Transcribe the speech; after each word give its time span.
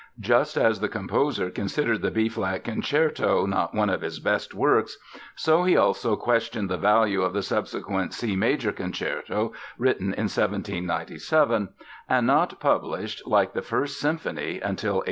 Just 0.19 0.57
as 0.57 0.79
the 0.79 0.89
composer 0.89 1.51
considered 1.51 2.01
the 2.01 2.09
B 2.09 2.27
flat 2.27 2.63
Concerto 2.63 3.45
"not 3.45 3.75
one 3.75 3.87
of 3.91 4.01
his 4.01 4.19
best 4.19 4.51
works," 4.55 4.97
so 5.35 5.63
he 5.63 5.77
also 5.77 6.15
questioned 6.15 6.71
the 6.71 6.77
value 6.79 7.21
of 7.21 7.33
the 7.33 7.43
subsequent 7.43 8.11
C 8.11 8.35
major 8.35 8.71
Concerto, 8.71 9.53
written 9.77 10.05
in 10.05 10.23
1797 10.23 11.69
and 12.09 12.25
not 12.25 12.59
published 12.59 13.27
(like 13.27 13.53
the 13.53 13.61
First 13.61 13.99
Symphony) 13.99 14.55
until 14.59 14.93
1801. 14.95 14.99